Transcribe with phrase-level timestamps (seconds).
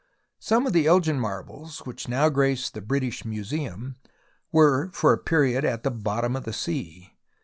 [0.39, 3.97] Some of the Elgin marbles which now grace the British Museum
[4.51, 7.13] were for a period at the bottom of the sea.